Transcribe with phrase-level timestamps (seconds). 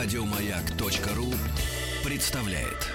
[0.00, 1.26] Радиомаяк.ру
[2.08, 2.86] представляет.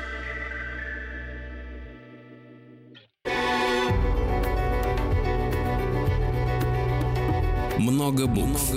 [7.78, 8.74] Много букв.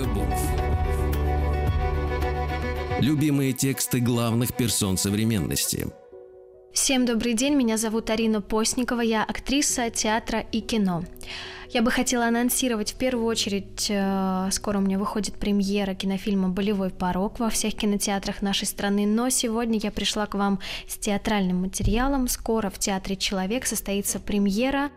[2.99, 5.87] Любимые тексты главных персон современности.
[6.87, 11.03] Всем добрый день, меня зовут Арина Постникова, я актриса театра и кино.
[11.69, 16.89] Я бы хотела анонсировать в первую очередь, э, скоро у меня выходит премьера кинофильма «Болевой
[16.89, 22.29] порог» во всех кинотеатрах нашей страны, но сегодня я пришла к вам с театральным материалом.
[22.29, 24.89] Скоро в Театре «Человек» состоится премьера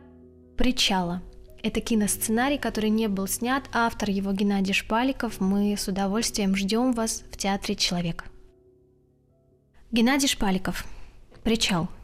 [0.57, 1.23] «Причала».
[1.61, 5.41] Это киносценарий, который не был снят, автор его Геннадий Шпаликов.
[5.41, 8.27] Мы с удовольствием ждем вас в Театре «Человек».
[9.91, 10.85] Геннадий Шпаликов.
[11.43, 11.89] Причал–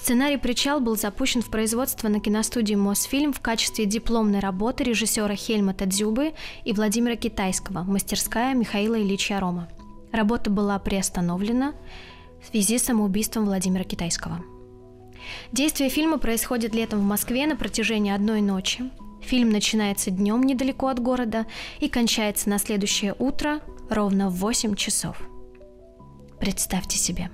[0.00, 5.84] Сценарий «Причал» был запущен в производство на киностудии «Мосфильм» в качестве дипломной работы режиссера Хельмута
[5.84, 6.32] Дзюбы
[6.64, 9.68] и Владимира Китайского, мастерская Михаила Ильича Рома.
[10.10, 11.74] Работа была приостановлена
[12.42, 14.42] в связи с самоубийством Владимира Китайского.
[15.52, 18.90] Действие фильма происходит летом в Москве на протяжении одной ночи.
[19.20, 21.46] Фильм начинается днем недалеко от города
[21.78, 25.29] и кончается на следующее утро ровно в 8 часов.
[26.40, 27.30] Представьте себе.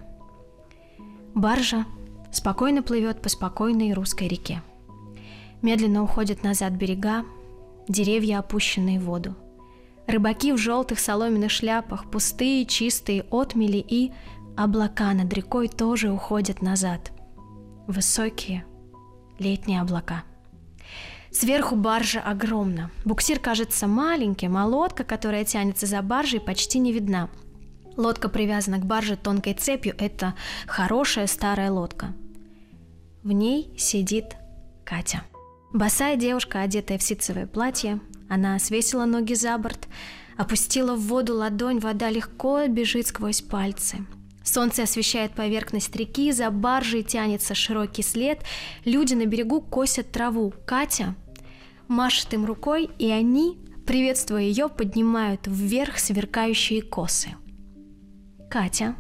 [1.35, 1.87] Баржа
[2.33, 4.63] спокойно плывет по спокойной русской реке.
[5.63, 7.25] Медленно уходят назад берега,
[7.89, 9.37] деревья, опущенные в воду.
[10.07, 14.13] Рыбаки в желтых соломенных шляпах, пустые, чистые отмели и
[14.57, 17.13] облака над рекой тоже уходят назад.
[17.87, 18.65] Высокие
[19.39, 20.25] летние облака.
[21.31, 22.91] Сверху баржа огромна.
[23.05, 27.29] Буксир кажется маленьким, а лодка, которая тянется за баржей, почти не видна.
[27.97, 29.95] Лодка привязана к барже тонкой цепью.
[29.99, 30.35] Это
[30.67, 32.15] хорошая старая лодка–
[33.27, 34.37] в ней сидит
[34.85, 35.25] Катя.
[35.73, 39.89] Босая девушка, одетая в ситцевое платье, она свесила ноги за борт,
[40.37, 44.07] опустила в воду ладонь, вода легко бежит сквозь пальцы.
[44.45, 48.39] Солнце освещает поверхность реки, за баржей тянется широкий след,
[48.85, 50.55] люди на берегу косят траву.
[50.65, 51.17] Катя
[51.89, 57.31] машет им рукой, и они, приветствуя ее, поднимают вверх сверкающие косы.
[58.49, 58.95] Катя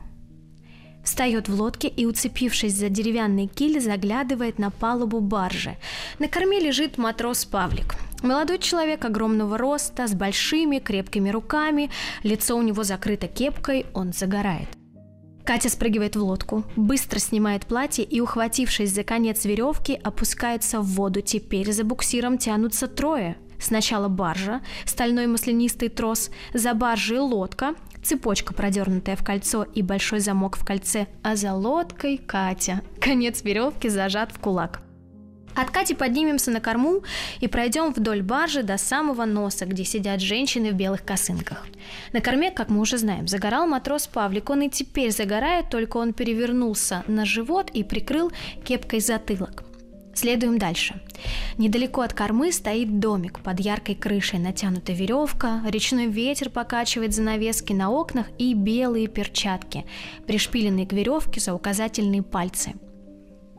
[1.05, 5.77] Встает в лодке и, уцепившись за деревянный киль, заглядывает на палубу баржи.
[6.19, 7.95] На корме лежит матрос Павлик.
[8.23, 11.91] Молодой человек огромного роста, с большими крепкими руками,
[12.25, 14.69] лицо у него закрыто кепкой, он загорает.
[15.45, 21.21] Катя спрыгивает в лодку, быстро снимает платье и, ухватившись за конец веревки, опускается в воду.
[21.21, 23.37] Теперь за буксиром тянутся трое.
[23.61, 27.75] Сначала баржа, стальной маслянистый трос, за баржей лодка,
[28.07, 32.83] цепочка, продернутая в кольцо и большой замок в кольце, а за лодкой Катя.
[33.01, 34.81] Конец веревки зажат в кулак.
[35.57, 37.03] От Кати поднимемся на корму
[37.41, 41.67] и пройдем вдоль баржи до самого носа, где сидят женщины в белых косынках.
[42.13, 44.51] На корме, как мы уже знаем, загорал матрос Павлик.
[44.51, 48.31] Он и теперь загорает, только он перевернулся на живот и прикрыл
[48.65, 49.65] кепкой затылок.
[50.17, 50.99] Следуем дальше.
[51.59, 57.91] Недалеко от кормы стоит домик под яркой крышей, натянута веревка, речной ветер покачивает занавески на
[57.91, 59.85] окнах и белые перчатки,
[60.27, 62.73] пришпиленные к веревке за указательные пальцы.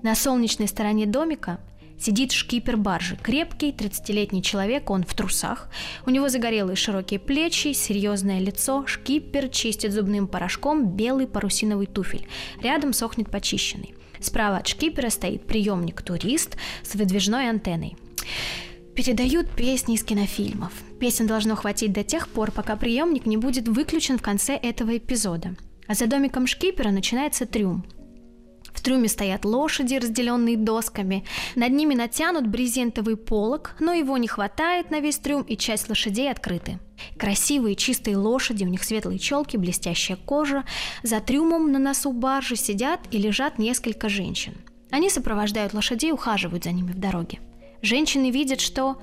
[0.02, 1.60] На солнечной стороне домика
[2.00, 5.70] сидит шкипер баржи, крепкий 30-летний человек, он в трусах,
[6.08, 12.28] у него загорелые широкие плечи, серьезное лицо, шкипер чистит зубным порошком белый парусиновый туфель,
[12.64, 13.94] рядом сохнет почищенный.
[14.28, 17.96] Справа от шкипера стоит приемник «Турист» с выдвижной антенной.
[18.94, 20.74] Передают песни из кинофильмов.
[21.00, 25.56] Песен должно хватить до тех пор, пока приемник не будет выключен в конце этого эпизода.
[25.88, 27.86] А за домиком шкипера начинается трюм.
[28.78, 31.26] В трюме стоят лошади, разделенные досками.
[31.56, 36.30] Над ними натянут брезентовый полог, но его не хватает на весь трюм, и часть лошадей
[36.30, 36.78] открыты.
[37.18, 40.64] Красивые чистые лошади, у них светлые челки, блестящая кожа.
[41.02, 44.54] За трюмом на носу баржи сидят и лежат несколько женщин.
[44.92, 47.40] Они сопровождают лошадей, ухаживают за ними в дороге.
[47.82, 49.02] Женщины видят, что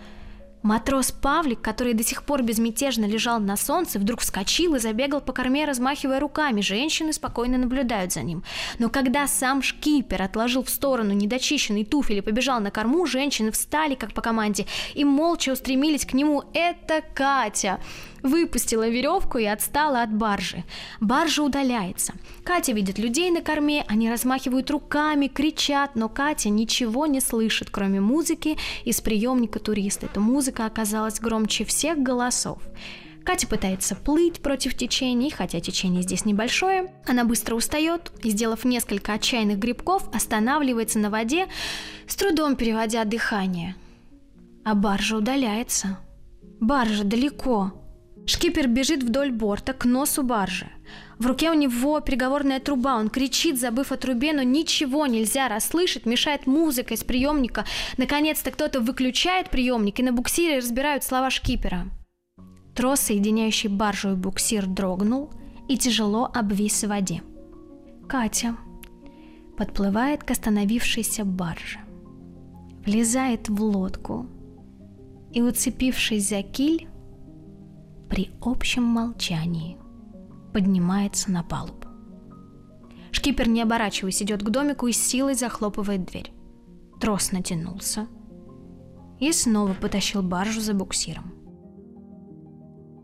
[0.64, 5.34] Матрос Павлик, который до сих пор безмятежно лежал на солнце, вдруг вскочил и забегал по
[5.34, 6.62] корме, размахивая руками.
[6.62, 8.42] Женщины спокойно наблюдают за ним.
[8.78, 13.94] Но когда сам шкипер отложил в сторону недочищенный туфель и побежал на корму, женщины встали,
[13.94, 16.44] как по команде, и молча устремились к нему.
[16.54, 17.78] «Это Катя!»
[18.24, 20.65] Выпустила веревку и отстала от баржи.
[21.00, 22.15] Баржа удаляется.
[22.42, 28.00] Катя видит людей на корме, они размахивают руками, кричат, но Катя ничего не слышит, кроме
[28.00, 30.06] музыки из приемника туриста.
[30.06, 32.59] Эта музыка оказалась громче всех голосов.
[33.24, 36.92] Катя пытается плыть против течения, хотя течение здесь небольшое.
[37.06, 41.47] Она быстро устает и, сделав несколько отчаянных грибков, останавливается на воде,
[42.06, 43.77] с трудом переводя дыхание.
[44.65, 45.98] А баржа удаляется.
[46.60, 47.84] Баржа далеко.
[48.26, 50.68] Шкипер бежит вдоль борта к носу баржи.
[51.18, 56.06] В руке у него переговорная труба, он кричит, забыв о трубе, но ничего нельзя расслышать,
[56.06, 57.65] мешает музыка из приемника.
[57.98, 61.86] Наконец-то кто-то выключает приемник, и на буксире разбирают слова шкипера.
[62.74, 65.30] Трос, соединяющий баржу и буксир, дрогнул
[65.68, 67.22] и тяжело обвис в воде.
[68.09, 68.56] Катя
[69.56, 71.78] подплывает к остановившейся барже,
[72.84, 74.27] влезает в лодку
[75.32, 76.88] и, уцепившись за киль,
[78.09, 79.78] при общем молчании
[80.53, 81.89] поднимается на палубу.
[83.10, 86.33] Шкипер, не оборачиваясь, идет к домику и силой захлопывает дверь.
[87.01, 88.06] Трос натянулся
[89.21, 91.33] и снова потащил баржу за буксиром.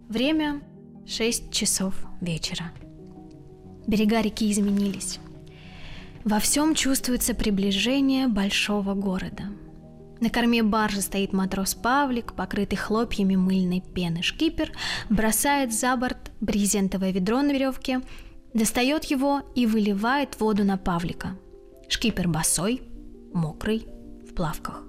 [0.08, 0.62] Время
[1.06, 2.72] 6 часов вечера.
[3.86, 5.18] Берега реки изменились.
[6.24, 9.44] Во всем чувствуется приближение большого города.
[10.20, 14.22] На корме баржи стоит матрос Павлик, покрытый хлопьями мыльной пены.
[14.22, 14.70] Шкипер
[15.08, 18.02] бросает за борт брезентовое ведро на веревке,
[18.52, 21.38] достает его и выливает воду на Павлика.
[21.88, 22.82] Шкипер босой,
[23.32, 23.86] мокрый,
[24.28, 24.84] в плавках.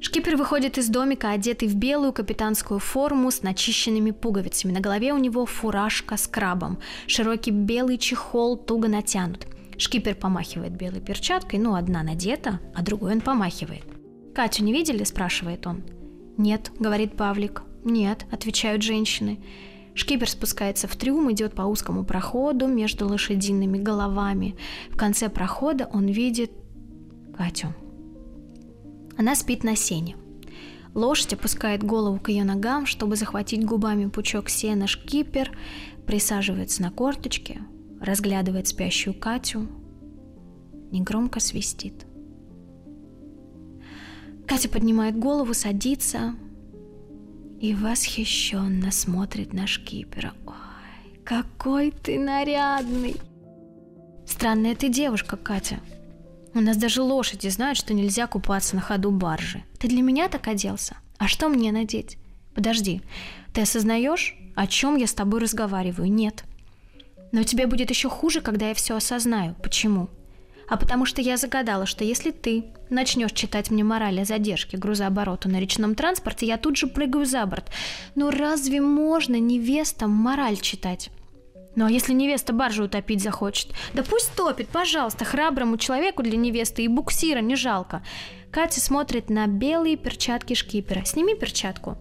[0.00, 4.72] Шкипер выходит из домика, одетый в белую капитанскую форму с начищенными пуговицами.
[4.72, 6.78] На голове у него фуражка с крабом.
[7.06, 9.46] Широкий белый чехол туго натянут.
[9.84, 13.84] Шкипер помахивает белой перчаткой, ну, одна надета, а другой он помахивает.
[14.34, 15.82] «Катю не видели?»– спрашивает он.
[16.38, 17.64] «Нет»,– говорит Павлик.
[17.84, 19.44] «Нет»,– отвечают женщины.
[19.92, 24.56] Шкипер спускается в трюм, идет по узкому проходу между лошадиными головами.
[24.88, 26.50] В конце прохода он видит
[27.36, 27.74] Катю.
[29.18, 30.16] Она спит на сене.
[30.94, 34.86] Лошадь опускает голову к ее ногам, чтобы захватить губами пучок сена.
[34.86, 35.50] Шкипер
[36.06, 37.60] присаживается на корточке,
[38.00, 39.68] разглядывает спящую Катю,
[40.90, 42.06] негромко свистит.
[44.46, 46.34] Катя поднимает голову, садится
[47.60, 50.34] и восхищенно смотрит на шкипера.
[50.46, 53.16] Ой, какой ты нарядный!
[54.26, 55.80] Странная ты девушка, Катя.
[56.54, 59.64] У нас даже лошади знают, что нельзя купаться на ходу баржи.
[59.78, 60.96] Ты для меня так оделся?
[61.18, 62.18] А что мне надеть?
[62.54, 63.02] Подожди,
[63.52, 66.12] ты осознаешь, о чем я с тобой разговариваю?
[66.12, 66.44] Нет.
[67.34, 69.56] Но тебе будет еще хуже, когда я все осознаю.
[69.60, 70.08] Почему?
[70.68, 75.48] А потому что я загадала, что если ты начнешь читать мне мораль о задержке грузооборота
[75.48, 77.72] на речном транспорте, я тут же прыгаю за борт.
[78.14, 81.10] Ну разве можно невестам мораль читать?
[81.74, 83.72] Ну а если невеста баржу утопить захочет?
[83.94, 88.04] Да пусть топит, пожалуйста, храброму человеку для невесты и буксира не жалко.
[88.52, 91.04] Катя смотрит на белые перчатки шкипера.
[91.04, 91.98] Сними перчатку.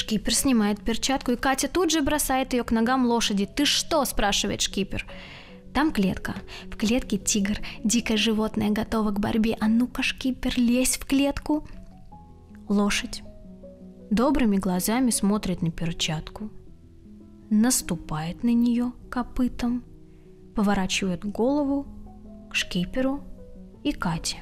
[0.00, 3.44] Шкипер снимает перчатку, и Катя тут же бросает ее к ногам лошади.
[3.44, 5.04] «Ты что?»– спрашивает шкипер.
[5.74, 6.36] Там клетка.
[6.72, 7.58] В клетке тигр.
[7.84, 9.58] Дикое животное готово к борьбе.
[9.60, 11.68] А ну-ка, шкипер, лезь в клетку.
[12.66, 13.22] Лошадь
[14.10, 16.50] добрыми глазами смотрит на перчатку,
[17.50, 19.84] наступает на нее копытом,
[20.56, 21.86] поворачивает голову
[22.50, 23.22] к шкиперу
[23.84, 24.38] и Кате.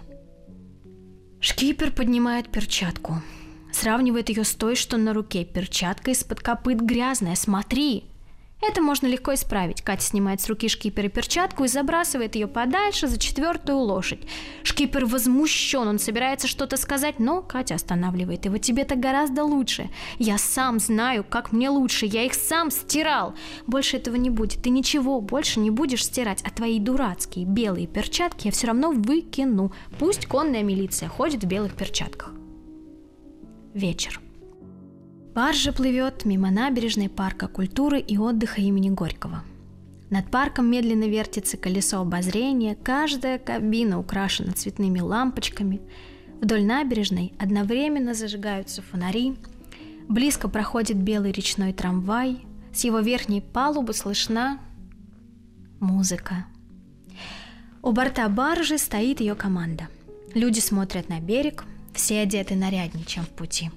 [1.40, 3.14] Шкипер поднимает перчатку–
[3.72, 5.44] Сравнивает ее с той, что на руке.
[5.44, 7.34] Перчатка из-под копыт грязная.
[7.34, 8.04] Смотри!
[8.60, 9.82] Это можно легко исправить.
[9.82, 14.26] Катя снимает с руки шкипера перчатку и забрасывает ее подальше за четвертую лошадь.
[14.64, 18.58] Шкипер возмущен, он собирается что-то сказать, но Катя останавливает его.
[18.58, 19.90] Тебе-то гораздо лучше.
[20.18, 22.06] Я сам знаю, как мне лучше.
[22.06, 23.34] Я их сам стирал.
[23.68, 24.60] Больше этого не будет.
[24.60, 26.42] Ты ничего больше не будешь стирать.
[26.42, 29.72] А твои дурацкие белые перчатки я все равно выкину.
[30.00, 32.37] Пусть конная милиция ходит в белых перчатках.
[33.78, 34.20] Вечер.
[35.36, 39.44] Баржа плывет мимо набережной парка культуры и отдыха имени Горького.
[40.10, 45.80] Над парком медленно вертится колесо обозрения, каждая кабина украшена цветными лампочками.
[46.40, 49.36] Вдоль набережной одновременно зажигаются фонари.
[50.08, 52.44] Близко проходит белый речной трамвай.
[52.72, 54.58] С его верхней палубы слышна
[55.78, 56.46] музыка.
[57.82, 59.86] У борта баржи стоит ее команда.
[60.34, 61.64] Люди смотрят на берег,
[61.98, 63.70] все одеты наряднее, чем в пути.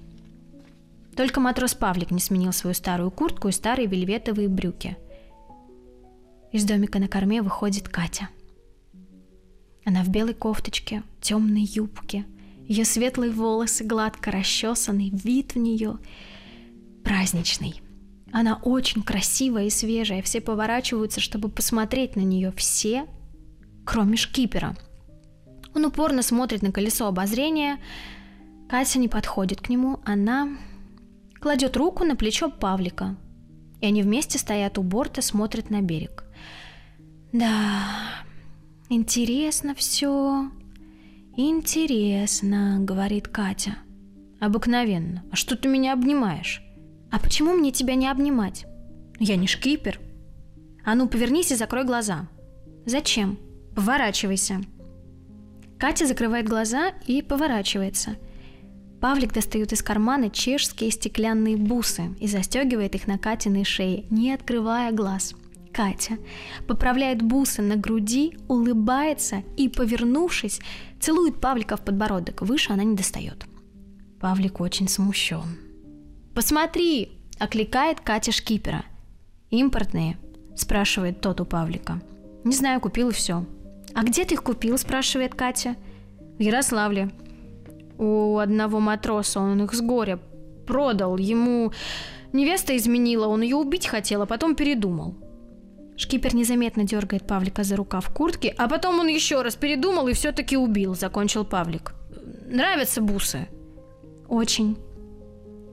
[1.15, 4.95] Только матрос Павлик не сменил свою старую куртку и старые вельветовые брюки.
[6.51, 8.29] Из домика на корме выходит Катя.
[9.83, 12.25] Она в белой кофточке, темной юбке.
[12.67, 15.97] Ее светлые волосы гладко расчесаны, вид в нее
[17.03, 17.81] праздничный.
[18.31, 20.21] Она очень красивая и свежая.
[20.21, 22.53] Все поворачиваются, чтобы посмотреть на нее.
[22.55, 23.07] Все,
[23.83, 24.77] кроме шкипера–
[25.73, 27.79] он упорно смотрит на колесо обозрения.
[28.69, 30.49] Катя не подходит к нему, она
[31.39, 33.15] кладет руку на плечо Павлика.
[33.81, 36.23] И они вместе стоят у борта, смотрят на берег.
[37.33, 37.83] Да,
[38.89, 40.51] интересно все.
[41.35, 43.77] Интересно, говорит Катя.
[44.39, 45.23] Обыкновенно.
[45.31, 46.61] А что ты меня обнимаешь?
[47.09, 48.65] А почему мне тебя не обнимать?
[49.19, 49.99] Я не шкипер.
[50.83, 52.27] А ну, повернись и закрой глаза.
[52.85, 53.37] Зачем?
[53.75, 54.61] Поворачивайся.
[55.81, 58.15] Катя закрывает глаза и поворачивается.
[59.01, 64.91] Павлик достает из кармана чешские стеклянные бусы и застегивает их на Катиной шее, не открывая
[64.91, 65.33] глаз.
[65.73, 66.19] Катя
[66.67, 70.61] поправляет бусы на груди, улыбается и, повернувшись,
[70.99, 72.43] целует Павлика в подбородок.
[72.43, 73.47] Выше она не достает.
[74.19, 75.57] Павлик очень смущен.
[76.35, 77.09] «Посмотри!»–
[77.39, 78.85] окликает Катя шкипера.
[79.49, 80.19] «Импортные?»–
[80.55, 81.99] спрашивает тот у Павлика.
[82.43, 83.47] «Не знаю, купил и все».
[83.93, 85.75] «А где ты их купил?»– спрашивает Катя.
[86.37, 87.09] «В Ярославле».
[87.97, 90.19] У одного матроса он их с горя
[90.65, 91.17] продал.
[91.17, 91.71] Ему
[92.33, 95.15] невеста изменила, он ее убить хотел, а потом передумал.
[95.97, 100.57] Шкипер незаметно дергает Павлика за рукав куртки, а потом он еще раз передумал и все-таки
[100.57, 101.93] убил, закончил Павлик.
[102.47, 103.47] Нравятся бусы?
[104.27, 104.77] Очень.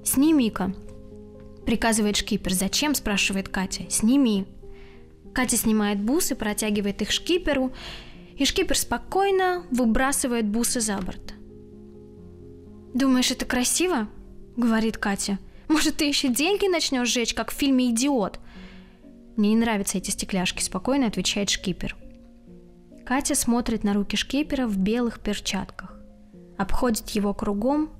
[0.05, 0.75] Сними-ка.
[1.65, 2.53] Приказывает шкипер.
[2.53, 2.95] Зачем?
[2.95, 3.85] спрашивает Катя.
[3.89, 4.47] Сними.
[5.33, 7.73] Катя снимает бусы, протягивает их шкиперу,
[8.39, 11.35] и шкипер спокойно выбрасывает бусы за борт.
[12.95, 14.09] «Думаешь, это красиво?»—
[14.57, 15.39] говорит Катя.
[15.67, 18.39] «Может, ты еще деньги начнешь жечь, как в фильме «Идиот»?»
[19.37, 21.97] «Мне не нравятся эти стекляшки»,— спокойно отвечает шкипер.
[23.05, 26.01] Катя смотрит на руки шкипера в белых перчатках.
[26.57, 27.91] Обходит его кругом.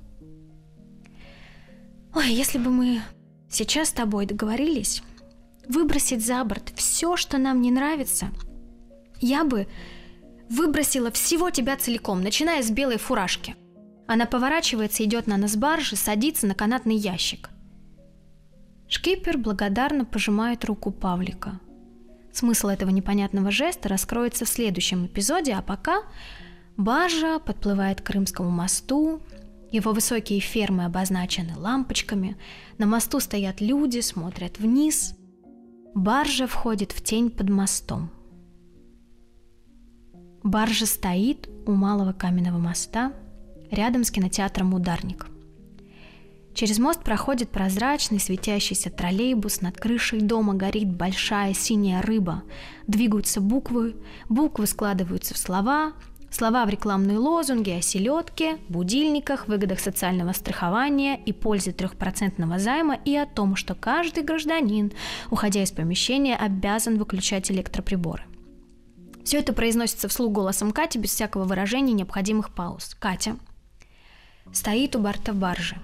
[2.15, 3.03] «Ой, если бы мы
[3.51, 5.03] сейчас с тобой договорились
[5.69, 8.29] выбросить за борт все, что нам не нравится,
[9.21, 9.67] я бы
[10.51, 13.57] выбросила всего тебя целиком, начиная с белой фуражки».
[14.07, 17.51] Она поворачивается, идет на нас баржи, садится на канатный ящик.
[18.89, 21.61] Шкипер благодарно пожимает руку Павлика.
[22.33, 26.05] Смысл этого непонятного жеста раскроется в следующем эпизоде, а пока
[26.79, 29.21] баржа подплывает к Крымскому мосту,
[29.71, 32.39] его высокие фермы обозначены лампочками,
[32.79, 35.15] на мосту стоят люди, смотрят вниз.
[35.95, 38.11] Баржа входит в тень под мостом.
[40.49, 43.13] Баржа стоит у малого каменного моста–
[43.71, 45.27] рядом с кинотеатром «Ударник».
[46.55, 52.45] Через мост проходит прозрачный светящийся троллейбус, над крышей дома горит большая синяя рыба.
[52.87, 53.97] Двигаются буквы,
[54.31, 55.93] буквы складываются в слова,
[56.31, 63.15] слова в рекламные лозунги о селедке, будильниках, выгодах социального страхования и пользе трехпроцентного займа и
[63.15, 64.93] о том, что каждый гражданин,
[65.31, 68.23] уходя из помещения, обязан выключать электроприборы.
[69.29, 72.97] Все это произносится вслух голосом Кати без всякого выражения необходимых пауз.
[72.99, 73.37] Катя,
[74.55, 75.77] стоит у борта баржи.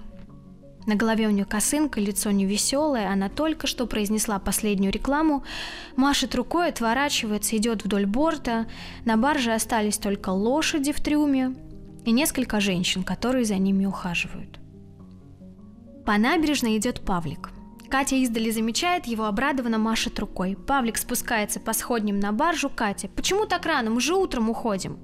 [0.87, 5.43] На голове у нее косынка, лицо невеселое, она только что произнесла последнюю рекламу,
[5.95, 8.65] машет рукой, отворачивается, идет вдоль борта.
[9.05, 11.55] На барже остались только лошади в трюме
[12.03, 14.59] и несколько женщин, которые за ними ухаживают.
[16.03, 17.51] По набережной идет Павлик.
[17.89, 20.55] Катя издали замечает его, обрадованно машет рукой.
[20.55, 22.69] Павлик спускается по сходням на баржу.
[22.69, 23.89] Катя, почему так рано?
[23.89, 24.99] Мы же утром уходим.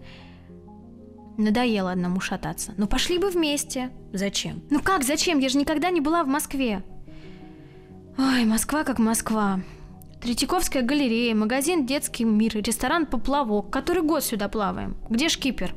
[1.37, 2.73] Надоело одному шататься.
[2.77, 3.91] Ну пошли бы вместе.
[4.13, 4.61] Зачем?
[4.69, 5.39] Ну как зачем?
[5.39, 6.83] Я же никогда не была в Москве.
[8.17, 9.61] Ой, Москва как Москва.
[10.21, 13.71] Третьяковская галерея, магазин «Детский мир», ресторан «Поплавок».
[13.71, 14.95] Который год сюда плаваем.
[15.09, 15.73] Где шкипер?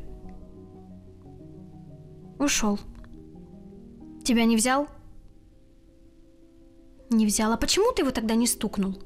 [2.38, 2.78] Ушел.
[4.22, 4.88] Тебя не взял?
[7.14, 7.52] Не взял.
[7.52, 9.00] А почему ты его тогда не стукнул?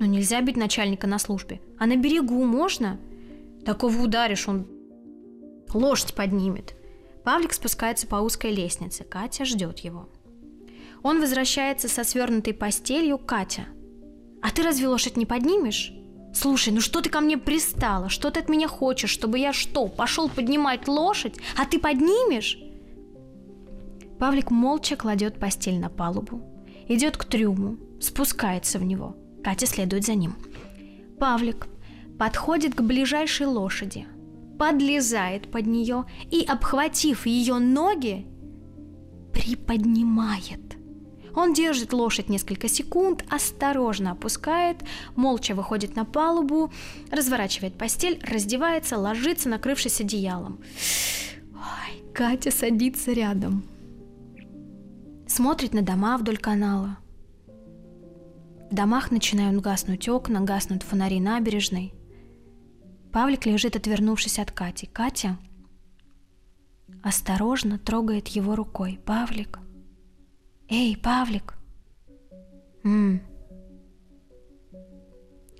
[0.00, 1.60] Ну нельзя бить начальника на службе.
[1.78, 2.98] А на берегу можно?
[3.64, 4.66] Такого ударишь, он
[5.72, 6.74] Лошадь поднимет.
[7.24, 9.02] Павлик спускается по узкой лестнице.
[9.02, 10.08] Катя ждет его.
[11.02, 13.66] Он возвращается со свернутой постелью Катя.
[14.42, 15.92] «А ты разве лошадь не поднимешь?»
[16.34, 18.08] «Слушай, ну что ты ко мне пристала?
[18.08, 19.10] Что ты от меня хочешь?
[19.10, 22.58] Чтобы я что, пошел поднимать лошадь, а ты поднимешь?»
[24.18, 26.42] Павлик молча кладет постель на палубу,
[26.88, 29.16] идет к трюму, спускается в него.
[29.42, 30.34] Катя следует за ним.
[31.18, 31.68] Павлик
[32.18, 34.06] подходит к ближайшей лошади,
[34.58, 38.26] подлезает под нее и, обхватив ее ноги,
[39.32, 40.60] приподнимает.
[41.34, 44.78] Он держит лошадь несколько секунд, осторожно опускает,
[45.16, 46.72] молча выходит на палубу,
[47.10, 50.60] разворачивает постель, раздевается, ложится, накрывшись одеялом.
[51.54, 53.64] Ой, Катя садится рядом.
[55.34, 56.98] Смотрит на дома вдоль канала.
[58.70, 61.92] В домах начинают гаснуть окна, гаснут фонари набережной–
[63.14, 64.86] Павлик лежит, отвернувшись от Кати.
[64.86, 65.38] Катя
[67.04, 68.98] осторожно трогает его рукой.
[69.06, 69.60] Павлик.
[70.68, 71.54] Эй, Павлик.
[72.82, 73.22] М.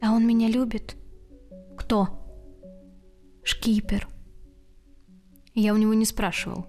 [0.00, 0.96] А он меня любит?
[1.78, 2.08] Кто?
[3.44, 4.08] Шкипер.
[5.54, 6.66] Я у него не спрашивал.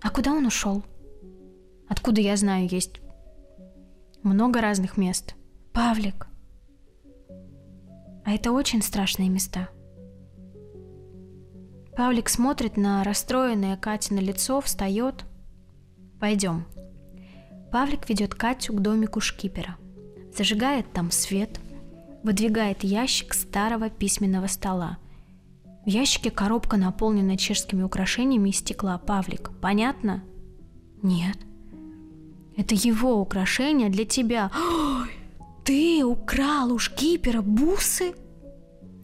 [0.00, 0.82] А куда он ушел?
[1.88, 3.00] Откуда я знаю, есть
[4.22, 5.34] много разных мест.
[5.72, 6.26] Павлик.
[8.24, 9.68] А это очень страшные места.
[11.96, 15.24] Павлик смотрит на расстроенное Катино лицо, встает.
[16.20, 16.66] Пойдем.
[17.72, 19.76] Павлик ведет Катю к домику шкипера.
[20.36, 21.58] Зажигает там свет,
[22.22, 24.98] выдвигает ящик старого письменного стола.
[25.84, 28.98] В ящике коробка, наполненная чешскими украшениями из стекла.
[28.98, 30.22] Павлик, понятно?
[31.02, 31.38] Нет.
[32.58, 34.50] Это его украшение для тебя.
[34.52, 35.10] Ой,
[35.64, 38.14] ты украл у шкипера бусы?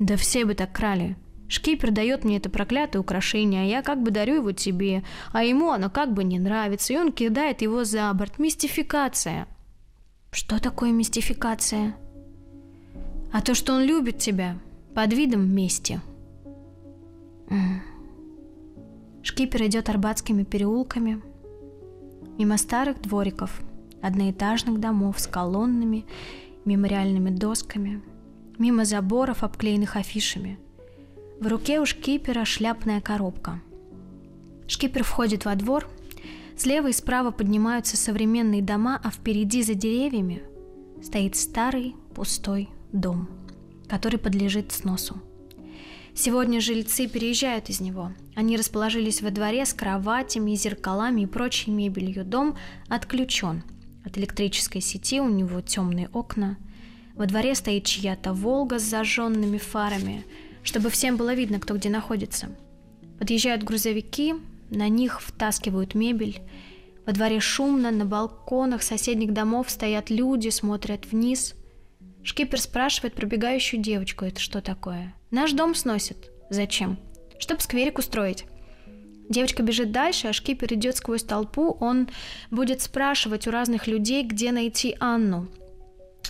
[0.00, 1.16] Да все бы так крали.
[1.46, 5.70] Шкипер дает мне это проклятое украшение, а я как бы дарю его тебе, а ему
[5.70, 8.40] оно как бы не нравится, и он кидает его за борт.
[8.40, 9.46] Мистификация.
[10.32, 11.94] Что такое мистификация?
[13.32, 14.58] А то, что он любит тебя
[14.96, 16.00] под видом мести.
[19.22, 21.22] Шкипер идет арбатскими переулками,
[22.38, 23.62] мимо старых двориков,
[24.02, 26.04] одноэтажных домов с колоннами,
[26.64, 28.02] мемориальными досками,
[28.58, 30.58] мимо заборов, обклеенных афишами–
[31.40, 33.60] в руке у шкипера шляпная коробка.
[34.68, 35.88] Шкипер входит во двор.
[36.56, 40.42] Слева и справа поднимаются современные дома, а впереди за деревьями
[41.02, 43.28] стоит старый пустой дом,
[43.88, 45.20] который подлежит сносу.
[46.16, 48.12] Сегодня жильцы переезжают из него.
[48.34, 52.24] Они расположились во дворе с кроватями, зеркалами и прочей мебелью.
[52.24, 52.56] Дом
[52.88, 53.62] отключен
[54.04, 56.56] от электрической сети, у него темные окна.
[57.14, 60.24] Во дворе стоит чья-то «Волга» с зажженными фарами–
[60.64, 62.48] чтобы всем было видно, кто где находится.
[63.18, 64.34] Подъезжают грузовики,
[64.70, 66.40] на них втаскивают мебель.
[67.06, 71.54] Во дворе шумно, на балконах соседних домов стоят люди, смотрят вниз.
[72.22, 75.14] Шкипер спрашивает пробегающую девочку, это что такое?
[75.34, 76.30] Наш дом сносит.
[76.48, 76.96] Зачем?
[77.40, 78.44] Чтоб скверик устроить.
[79.28, 81.76] Девочка бежит дальше, а шкипер идет сквозь толпу.
[81.80, 82.08] Он
[82.52, 85.48] будет спрашивать у разных людей, где найти Анну.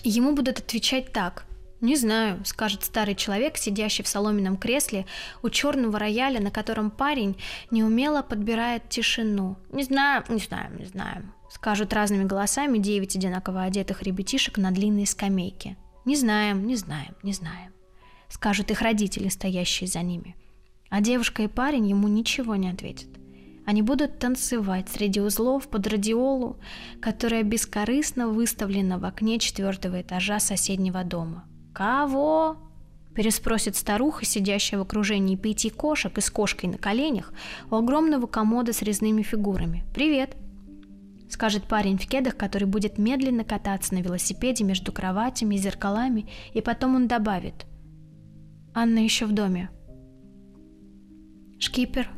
[0.05, 1.45] Ему будут отвечать так.
[1.83, 5.05] «Не знаю»,— скажет старый человек, сидящий в соломенном кресле
[5.43, 7.37] у черного рояля, на котором парень
[7.71, 9.57] неумело подбирает тишину.
[9.71, 15.07] «Не знаю, не знаю, не знаю»,— скажут разными голосами девять одинаково одетых ребятишек на длинной
[15.07, 15.77] скамейке.
[16.07, 17.74] «Не знаем, не знаем, не знаем»,—
[18.29, 20.37] скажут их родители, стоящие за ними.
[20.91, 23.09] А девушка и парень ему ничего не ответят.
[23.67, 26.59] Они будут танцевать среди узлов под радиолу,
[27.01, 32.57] которая бескорыстно выставлена в окне четвертого этажа соседнего дома– «Кого?»–
[33.15, 37.33] переспросит старуха, сидящая в окружении пяти кошек и с кошкой на коленях
[37.69, 39.85] у огромного комода с резными фигурами.
[39.93, 40.37] «Привет!»–
[41.29, 46.61] скажет парень в кедах, который будет медленно кататься на велосипеде между кроватями и зеркалами, и
[46.61, 47.67] потом он добавит.
[48.75, 49.71] «Анна еще в доме».
[51.59, 52.11] Шкипер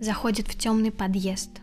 [0.00, 1.60] заходит в темный подъезд,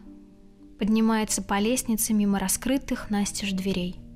[0.80, 3.98] поднимается по лестнице мимо раскрытых настежь дверей–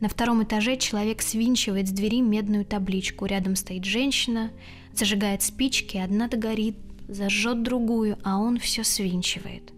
[0.00, 3.26] на втором этаже человек свинчивает с двери медную табличку.
[3.26, 4.52] Рядом стоит женщина,
[4.92, 6.76] зажигает спички, одна догорит,
[7.08, 9.72] зажжет другую, а он все свинчивает.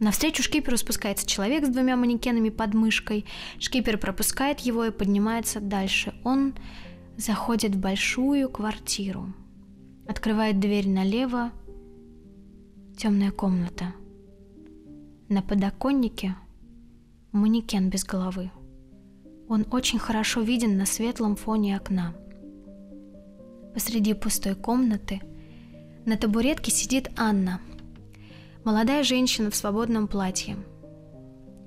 [0.00, 3.26] Навстречу шкиперу спускается человек с двумя манекенами под мышкой.
[3.58, 6.14] Шкипер пропускает его и поднимается дальше.
[6.24, 6.54] Он
[7.16, 9.32] заходит в большую квартиру.
[10.06, 11.50] Открывает дверь налево.
[12.96, 13.92] Темная комната.
[15.28, 16.36] На подоконнике
[17.32, 18.50] манекен без головы.
[19.48, 22.14] Он очень хорошо виден на светлом фоне окна.
[23.74, 25.20] Посреди пустой комнаты
[26.04, 27.60] на табуретке сидит Анна,
[28.64, 30.56] молодая женщина в свободном платье.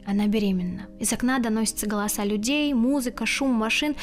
[0.05, 0.87] Она беременна.
[0.99, 3.95] Из окна доносятся голоса людей, музыка, шум машин.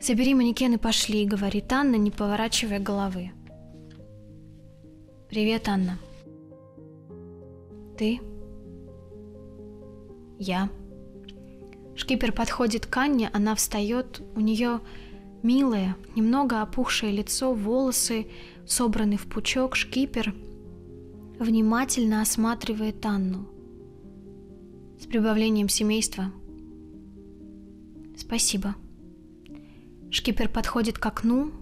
[0.00, 3.32] «Забери манекен и пошли»,— говорит Анна, не поворачивая головы.
[5.28, 5.98] «Привет, Анна».
[7.98, 8.20] «Ты?»
[10.38, 10.70] «Я».
[11.96, 14.80] Шкипер подходит к Анне, она встает, у нее
[15.42, 18.28] милое, немного опухшее лицо, волосы
[18.66, 19.74] собраны в пучок.
[19.74, 20.32] Шкипер
[21.40, 23.48] внимательно осматривает Анну.
[25.00, 26.32] С прибавлением семейства.
[28.16, 28.76] Спасибо.
[30.10, 31.52] Шкипер подходит к окну,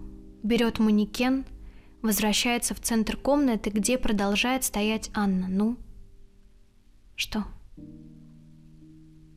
[0.41, 1.45] берет манекен,
[2.01, 5.47] возвращается в центр комнаты, где продолжает стоять Анна.
[5.49, 5.77] Ну?
[7.15, 7.43] Что?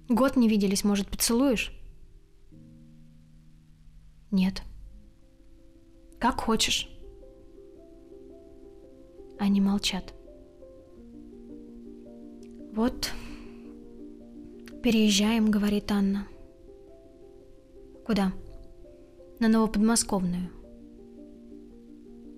[0.08, 1.72] Год не виделись, может, поцелуешь?
[4.30, 4.62] Нет.
[6.18, 6.88] Как хочешь.
[9.38, 10.14] Они молчат.
[12.72, 13.12] Вот,
[14.82, 16.28] переезжаем, говорит Анна.
[18.06, 18.32] Куда?
[19.40, 20.50] На Новоподмосковную.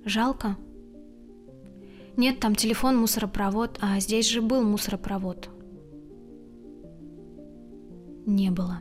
[0.04, 0.56] Жалко?
[2.16, 5.50] Нет, там телефон, мусоропровод, а здесь же был мусоропровод.
[8.26, 8.80] не было.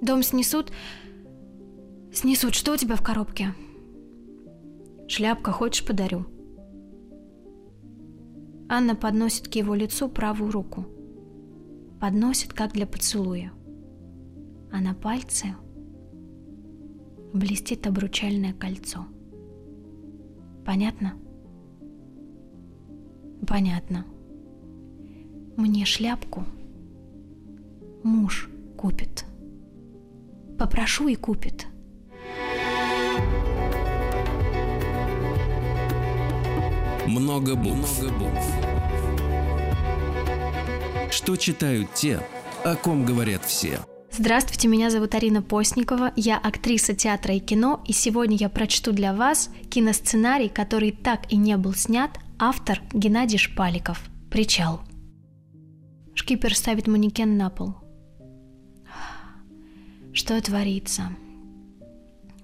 [0.00, 0.72] Дом снесут?
[2.12, 2.54] Снесут.
[2.54, 3.54] Что у тебя в коробке?
[5.08, 6.24] Шляпка, хочешь, подарю?
[8.68, 10.86] Анна подносит к его лицу правую руку.
[12.00, 13.52] Подносит, как для поцелуя.
[14.72, 15.54] А на пальце
[17.34, 19.06] блестит обручальное кольцо.
[20.64, 21.14] Понятно?
[23.46, 24.06] Понятно.
[25.56, 26.44] Мне шляпку
[28.02, 29.26] муж купит.
[30.58, 31.66] Попрошу и купит.
[37.06, 38.00] Много букв.
[38.02, 38.54] Много букв.
[41.10, 42.20] Что читают те,
[42.64, 43.80] о ком говорят все.
[44.16, 49.12] Здравствуйте, меня зовут Арина Постникова, я актриса театра и кино, и сегодня я прочту для
[49.12, 54.00] вас киносценарий, который так и не был снят, автор Геннадий Шпаликов
[54.30, 54.82] «Причал».
[56.14, 57.74] Шкипер ставит манекен на пол.
[60.12, 61.10] Что творится?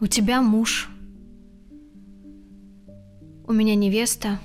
[0.00, 0.90] У тебя муж.
[3.46, 4.40] У меня невеста.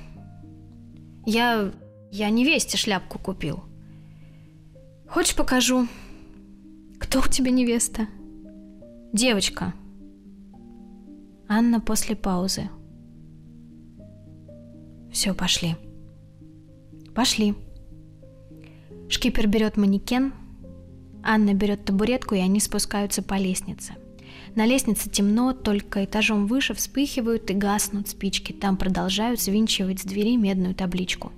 [1.25, 1.71] Я...
[2.11, 3.63] я невесте шляпку купил.
[5.09, 5.87] Хочешь покажу?
[7.15, 8.07] Кто у тебя невеста?
[9.13, 9.73] Девочка.
[11.47, 12.69] Анна после паузы.
[15.13, 15.77] Все, пошли.
[17.15, 17.55] Пошли.
[19.07, 20.33] Шкипер берет манекен,
[21.23, 23.93] Анна берет табуретку, и они спускаются по лестнице.
[24.55, 28.51] На лестнице темно, только этажом выше вспыхивают и гаснут спички.
[28.51, 31.31] Там продолжают свинчивать с двери медную табличку.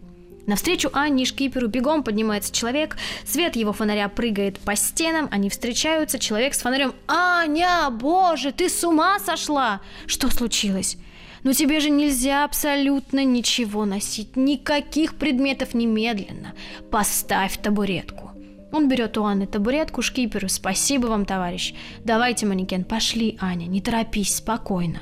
[0.48, 6.54] Навстречу Анне шкиперу бегом поднимается человек, свет его фонаря прыгает по стенам, они встречаются, человек
[6.54, 10.98] с фонарем «Аня, боже, ты с ума сошла!» Что случилось?
[11.44, 16.54] Ну тебе же нельзя абсолютно ничего носить, никаких предметов немедленно.
[16.90, 18.32] Поставь табуретку.
[18.72, 20.48] Он берет у Анны табуретку, шкиперу.
[20.48, 21.74] Спасибо вам, товарищ.
[22.06, 25.02] Давайте, манекен, пошли, Аня, не торопись, спокойно.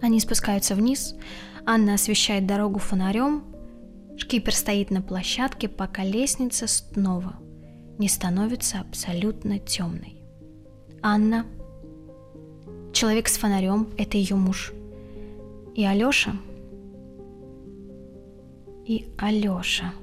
[0.00, 1.14] Они спускаются вниз.
[1.66, 3.44] Анна освещает дорогу фонарем.
[4.16, 7.36] Шкипер стоит на площадке, пока лестница снова
[7.98, 10.22] не становится абсолютно темной.
[11.02, 11.46] Анна,
[12.92, 14.72] человек с фонарем, это ее муж.
[15.74, 16.32] И Алеша,
[18.86, 19.92] и Алеша–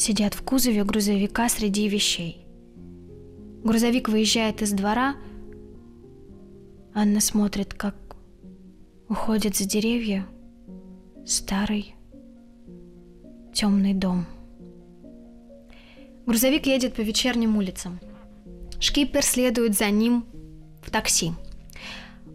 [0.00, 2.46] сидят в кузове грузовика среди вещей.
[3.62, 5.16] Грузовик выезжает из двора.
[6.94, 7.94] Анна смотрит, как
[9.08, 10.26] уходит за деревья
[11.26, 11.94] старый
[13.52, 14.26] темный дом.
[16.26, 18.00] Грузовик едет по вечерним улицам.
[18.78, 20.24] Шкипер следует за ним
[20.82, 21.32] в такси–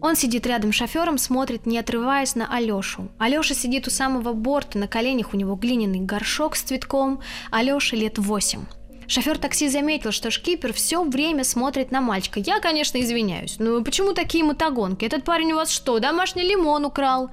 [0.00, 3.08] он сидит рядом с шофером, смотрит, не отрываясь на Алешу.
[3.18, 7.20] Алеша сидит у самого борта, на коленях у него глиняный горшок с цветком.
[7.50, 8.64] Алёше лет восемь.
[9.08, 12.40] Шофер такси заметил, что шкипер все время смотрит на мальчика.
[12.40, 15.04] Я, конечно, извиняюсь, но почему такие мотогонки?
[15.04, 17.30] Этот парень у вас что, домашний лимон украл?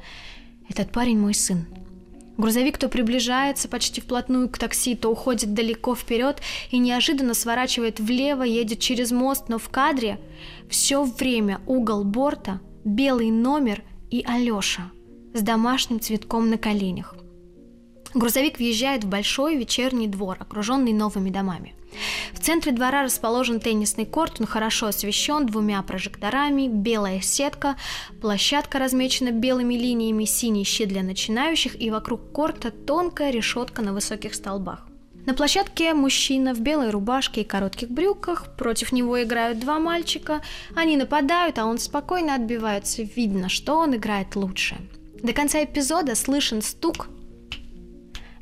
[0.69, 1.65] Этот парень мой сын.
[2.37, 6.41] Грузовик то приближается почти вплотную к такси, то уходит далеко вперед
[6.71, 10.19] и неожиданно сворачивает влево, едет через мост, но в кадре
[10.69, 14.91] все время угол борта, белый номер и Алеша
[15.33, 17.15] с домашним цветком на коленях.
[18.13, 21.73] Грузовик въезжает в большой вечерний двор, окруженный новыми домами.
[22.33, 27.75] В центре двора расположен теннисный корт, он хорошо освещен двумя прожекторами, белая сетка,
[28.21, 34.33] площадка размечена белыми линиями, синий щит для начинающих и вокруг корта тонкая решетка на высоких
[34.33, 34.87] столбах.
[35.25, 40.41] На площадке мужчина в белой рубашке и коротких брюках, против него играют два мальчика,
[40.75, 44.75] они нападают, а он спокойно отбивается, видно, что он играет лучше.
[45.21, 47.07] До конца эпизода слышен стук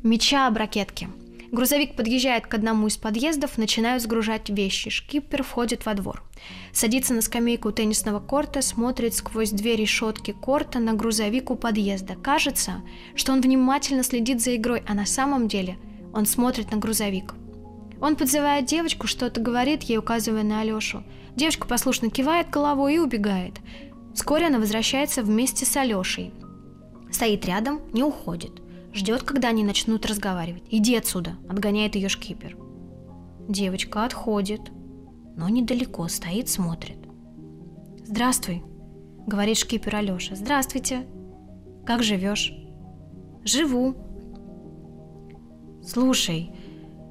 [0.04, 1.10] меча об ракетке–
[1.52, 4.90] Грузовик подъезжает к одному из подъездов, начинают сгружать вещи.
[4.90, 6.24] Шкипер входит во двор.
[6.72, 12.16] Садится на скамейку теннисного корта, смотрит сквозь две решетки корта на грузовик у подъезда.
[12.16, 12.82] Кажется,
[13.16, 15.78] что он внимательно следит за игрой, а на самом деле
[16.14, 17.34] он смотрит на грузовик.
[18.00, 21.04] Он подзывает девочку, что-то говорит ей, указывая на Алешу.
[21.36, 23.56] Девочка послушно кивает головой и убегает.
[24.16, 26.34] Вскоре она возвращается вместе с Алешей.
[27.12, 28.62] Стоит рядом, не уходит.
[28.93, 30.63] Ждет, когда они начнут разговаривать.
[30.69, 32.58] «Иди отсюда!»– отгоняет ее шкипер.
[33.47, 34.62] Девочка отходит,
[35.38, 36.97] но недалеко стоит, смотрит.
[38.06, 38.63] «Здравствуй!»–
[39.27, 40.36] говорит шкипер Алеша.
[40.36, 41.08] «Здравствуйте!
[41.86, 42.54] Как живешь?»
[43.45, 43.95] «Живу!»
[45.88, 46.51] «Слушай,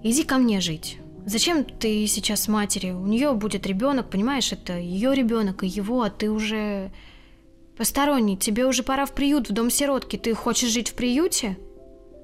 [0.02, 0.98] иди ко мне жить.
[1.24, 3.00] Зачем ты сейчас с матерью?
[3.00, 6.92] У нее будет ребенок, понимаешь, это ее ребенок и его, а ты уже
[7.76, 8.36] посторонний.
[8.36, 10.16] Тебе уже пора в приют, в дом сиротки.
[10.16, 11.56] Ты хочешь жить в приюте?»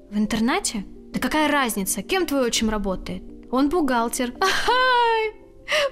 [0.09, 0.85] В интернате?
[1.13, 3.23] Да какая разница, кем твой отчим работает?
[3.51, 4.33] Он бухгалтер.
[4.41, 5.33] Ай!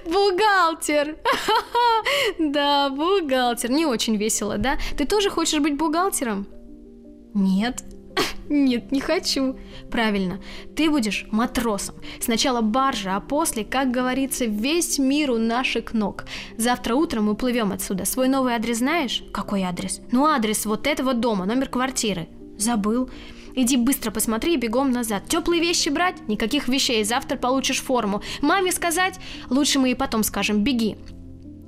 [0.04, 1.16] Бухгалтер!
[2.38, 3.70] Да, бухгалтер.
[3.70, 4.78] Не очень весело, да?
[4.96, 6.46] Ты тоже хочешь быть бухгалтером?
[7.34, 7.84] Нет.
[8.48, 9.58] Нет, не хочу.
[9.90, 10.40] Правильно,
[10.74, 11.96] ты будешь матросом.
[12.20, 16.24] Сначала баржа, а после, как говорится, весь мир у наших ног.
[16.56, 18.06] Завтра утром мы плывем отсюда.
[18.06, 19.24] Свой новый адрес знаешь?
[19.32, 20.00] Какой адрес?
[20.12, 22.28] Ну, адрес вот этого дома, номер квартиры.
[22.56, 23.10] Забыл.
[23.56, 25.22] Иди быстро посмотри и бегом назад.
[25.28, 26.28] Теплые вещи брать?
[26.28, 28.20] Никаких вещей, завтра получишь форму.
[28.42, 29.18] Маме сказать?
[29.48, 30.96] Лучше мы и потом скажем, беги.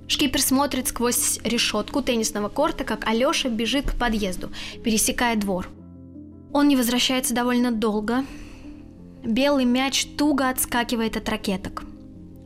[0.06, 4.50] Шкипер смотрит сквозь решетку теннисного корта, как Алеша бежит к подъезду,
[4.84, 5.68] пересекая двор.
[6.52, 8.24] Он не возвращается довольно долго.
[9.24, 11.84] Белый мяч туго отскакивает от ракеток.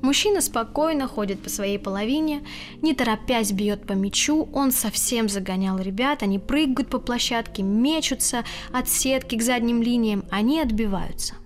[0.03, 2.43] Мужчина спокойно ходит по своей половине,
[2.83, 8.89] не торопясь бьет по мячу, он совсем загонял ребят, они прыгают по площадке, мечутся от
[8.89, 11.37] сетки к задним линиям, они отбиваются.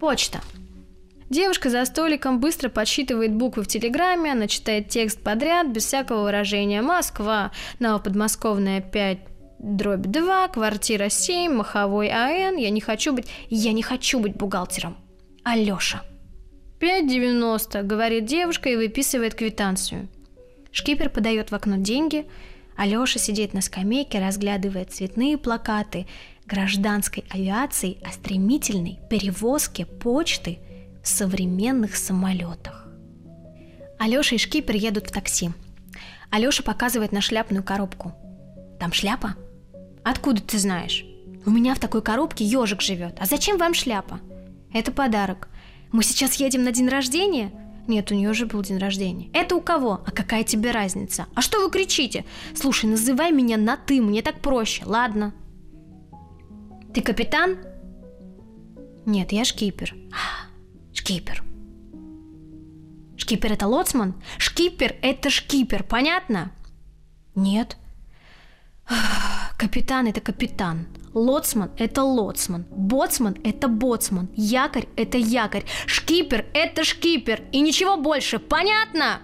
[0.00, 0.40] Почта.
[1.28, 6.80] Девушка за столиком быстро подсчитывает буквы в телеграмме, она читает текст подряд, без всякого выражения.
[6.80, 9.18] Москва, Новоподмосковная 5,
[9.58, 12.56] дробь 2, квартира 7, Маховой АН.
[12.56, 13.28] Я не хочу быть...
[13.48, 14.96] Я не хочу быть бухгалтером.
[15.44, 16.02] Алёша.
[16.80, 20.08] 5,90, говорит девушка и выписывает квитанцию.
[20.72, 22.26] Шкипер подает в окно деньги,
[22.76, 26.06] Алёша сидит на скамейке, разглядывает цветные плакаты
[26.46, 30.58] гражданской авиации о стремительной перевозке почты
[31.02, 32.88] в современных самолетах.
[33.98, 35.50] Алёша и Шкипер едут в такси.
[36.30, 38.14] Алёша показывает на шляпную коробку.
[38.78, 39.34] Там шляпа?
[40.02, 41.04] Откуда ты знаешь?
[41.44, 43.16] У меня в такой коробке ежик живет.
[43.20, 44.20] А зачем вам шляпа?
[44.72, 45.48] Это подарок.
[45.92, 47.50] Мы сейчас едем на день рождения?
[47.88, 49.28] Нет, у нее уже был день рождения.
[49.32, 50.00] Это у кого?
[50.06, 51.26] А какая тебе разница?
[51.34, 52.24] А что вы кричите?
[52.54, 55.34] Слушай, называй меня на ты, мне так проще, ладно?
[56.94, 57.58] Ты капитан?
[59.06, 59.96] Нет, я шкипер.
[60.92, 61.42] Шкипер.
[63.16, 64.14] Шкипер это лоцман?
[64.38, 66.52] Шкипер это шкипер, понятно?
[67.34, 67.76] Нет.
[69.58, 70.86] Капитан это капитан.
[71.12, 78.38] Лоцман– это лоцман, боцман– это боцман, якорь– это якорь, шкипер– это шкипер, и ничего больше,
[78.38, 79.20] понятно?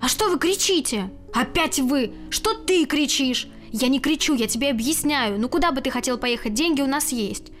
[0.00, 1.10] А что вы кричите?
[1.34, 2.12] Опять вы!
[2.30, 3.48] Что ты кричишь?
[3.72, 5.38] Я не кричу, я тебе объясняю.
[5.38, 6.54] Ну куда бы ты хотел поехать?
[6.54, 7.52] Деньги у нас есть.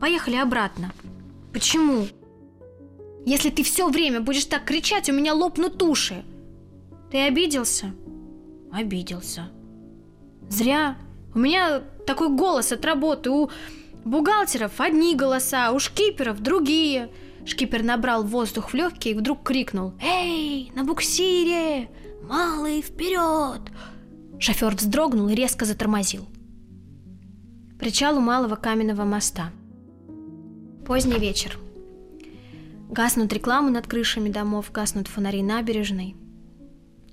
[0.00, 0.92] Поехали обратно.
[1.52, 2.06] Почему?
[3.24, 6.24] Если ты все время будешь так кричать, у меня лопнут уши.
[7.10, 7.92] Ты обиделся?
[8.70, 9.50] Обиделся.
[10.48, 10.96] Зря.
[11.36, 13.30] У меня такой голос от работы.
[13.30, 13.50] У
[14.06, 17.10] бухгалтеров одни голоса, у шкиперов другие.
[17.44, 21.90] Шкипер набрал воздух в легкие и вдруг крикнул «Эй, на буксире!
[22.22, 23.60] Малый, вперед!»
[24.38, 26.26] Шофер вздрогнул и резко затормозил.
[27.78, 29.50] Причал у малого каменного моста.
[30.86, 31.58] Поздний вечер.
[32.88, 36.16] Гаснут рекламы над крышами домов, гаснут фонари набережной.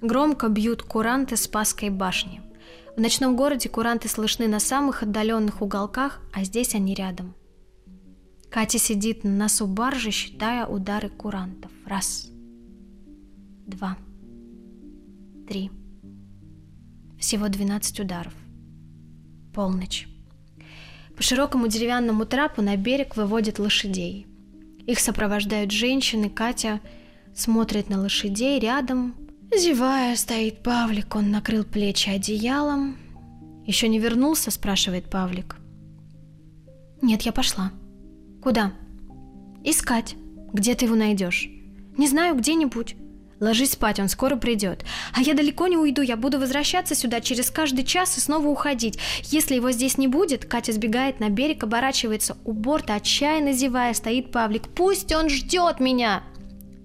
[0.02, 2.40] Громко бьют куранты Спасской башни–
[2.96, 7.34] в ночном городе куранты слышны на самых отдаленных уголках, а здесь они рядом.
[8.52, 11.72] Катя сидит на носу баржи, считая удары курантов.
[11.88, 12.30] Раз,
[13.66, 13.98] два,
[15.48, 15.72] три.
[17.20, 18.34] Всего 12 ударов.
[19.56, 20.08] Полночь.
[21.16, 24.28] По широкому деревянному трапу на берег выводят лошадей.
[24.86, 26.30] Их сопровождают женщины.
[26.30, 26.80] Катя
[27.34, 29.16] смотрит на лошадей рядом,
[29.52, 32.98] Зевая, стоит Павлик, он накрыл плечи одеялом.
[33.66, 35.58] «Еще не вернулся?»– спрашивает Павлик.
[37.02, 37.72] «Нет, я пошла».
[38.42, 38.74] «Куда?»
[39.64, 40.16] «Искать.
[40.52, 41.48] Где ты его найдешь?»
[41.98, 42.96] «Не знаю, где-нибудь».
[43.40, 44.86] Ложись спать, он скоро придет.
[45.14, 48.98] А я далеко не уйду, я буду возвращаться сюда через каждый час и снова уходить.
[49.24, 54.32] Если его здесь не будет, Катя сбегает на берег, оборачивается у борта, отчаянно зевая, стоит
[54.32, 54.70] Павлик.
[54.70, 56.24] Пусть он ждет меня.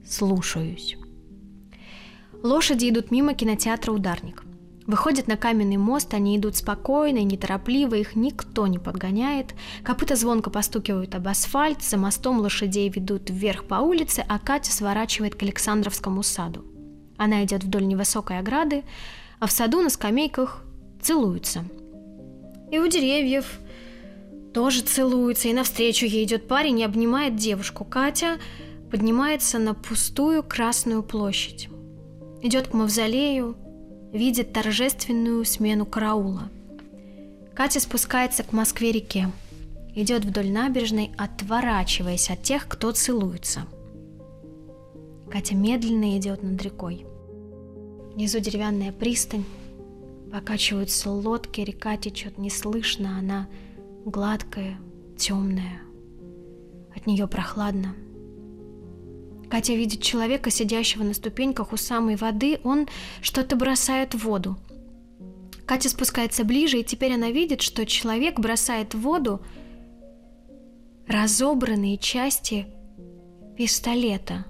[0.04, 0.96] Слушаюсь.
[2.42, 4.44] Лошади идут мимо кинотеатра «Ударник».
[4.86, 9.54] Выходят на каменный мост, они идут спокойно и неторопливо, их никто не подгоняет.
[9.82, 15.34] Копыта звонко постукивают об асфальт, за мостом лошадей ведут вверх по улице, а Катя сворачивает
[15.34, 16.64] к Александровскому саду.
[17.16, 18.84] Она идет вдоль невысокой ограды,
[19.40, 20.62] а в саду на скамейках
[21.02, 21.64] целуются.
[22.70, 23.58] И у деревьев
[24.54, 27.84] тоже целуются, и навстречу ей идет парень и обнимает девушку.
[27.84, 28.38] Катя
[28.92, 31.68] поднимается на пустую Красную площадь
[32.42, 33.56] идет к мавзолею,
[34.12, 36.48] видит торжественную смену караула.
[37.54, 39.30] Катя спускается к Москве-реке,
[39.94, 43.62] идет вдоль набережной, отворачиваясь от тех, кто целуется.
[45.30, 47.04] Катя медленно идет над рекой.
[48.14, 49.44] Внизу деревянная пристань,
[50.32, 53.48] покачиваются лодки, река течет неслышно, она
[54.04, 54.78] гладкая,
[55.16, 55.82] темная.
[56.94, 57.94] От нее прохладно.
[59.50, 62.86] Катя видит человека, сидящего на ступеньках у самой воды, он
[63.22, 64.58] что-то бросает в воду.
[65.66, 69.40] Катя спускается ближе, и теперь она видит, что человек бросает в воду
[71.06, 72.66] разобранные части
[73.56, 74.44] пистолета.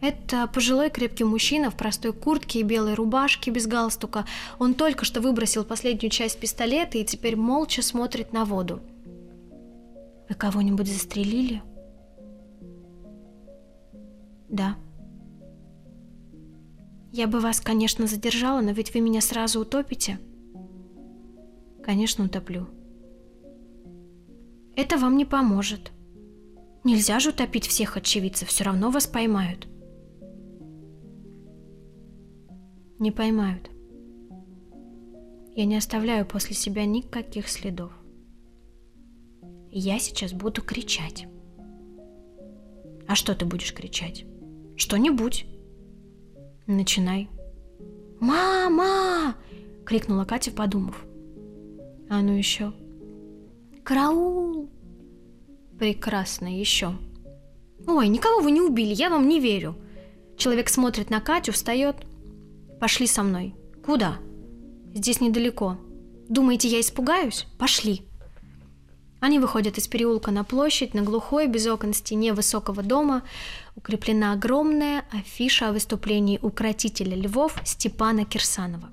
[0.00, 4.26] Это пожилой крепкий мужчина в простой куртке и белой рубашке без галстука.
[4.58, 8.82] Он только что выбросил последнюю часть пистолета и теперь молча смотрит на воду.
[10.28, 11.62] Вы кого-нибудь застрелили?
[14.52, 14.76] Да.
[17.10, 20.18] Я бы вас, конечно, задержала, но ведь вы меня сразу утопите.
[21.82, 22.68] Конечно, утоплю.
[24.76, 25.90] Это вам не поможет.
[26.84, 29.66] Нельзя же утопить всех очевидцев, все равно вас поймают.
[32.98, 33.70] Не поймают.
[35.54, 37.92] Я не оставляю после себя никаких следов.
[39.70, 41.26] Я сейчас буду кричать.
[43.08, 44.26] А что ты будешь кричать?
[44.76, 45.46] Что-нибудь.
[46.66, 47.28] Начинай.
[48.20, 49.34] «Мама!»—
[49.84, 51.04] крикнула Катя, подумав.
[52.08, 52.72] А ну еще.
[53.82, 54.70] «Караул!»
[55.82, 56.96] Прекрасно, еще.
[57.88, 59.74] Ой, никого вы не убили, я вам не верю.
[60.36, 61.96] Человек смотрит на Катю, встает.
[62.78, 63.56] Пошли со мной.
[63.84, 64.18] Куда?
[64.94, 65.78] Здесь недалеко.
[66.28, 67.46] Думаете, я испугаюсь?
[67.58, 68.02] Пошли.
[69.22, 73.22] Они выходят из переулка на площадь, на глухой, без окон стене высокого дома
[73.76, 78.90] укреплена огромная афиша о выступлении укротителя львов Степана Кирсанова.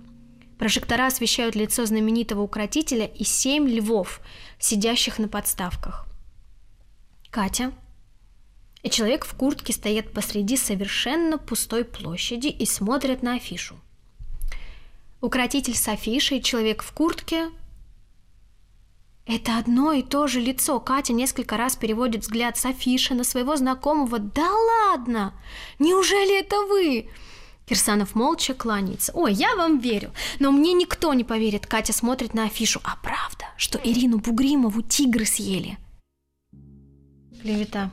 [0.59, 4.21] Прожектора освещают лицо знаменитого укротителя и семь львов,
[4.59, 6.05] сидящих на подставках.
[7.31, 7.71] Катя
[8.83, 13.79] и человек в куртке стоят посреди совершенно пустой площади и смотрят на афишу.
[15.21, 17.49] Укротитель с афишей, человек в куртке
[19.29, 20.79] это одно и то же лицо.
[20.79, 24.17] Катя несколько раз переводит взгляд с афиши на своего знакомого.
[24.17, 25.33] «Да ладно!
[25.77, 27.09] Неужели это вы?»
[27.67, 29.11] Кирсанов молча кланяется.
[29.13, 31.67] «Ой, я вам верю, но мне никто не поверит».
[31.67, 32.81] Катя смотрит на афишу.
[32.83, 35.77] «А правда, что Ирину Бугримову тигры съели?»
[37.39, 37.91] Клевета.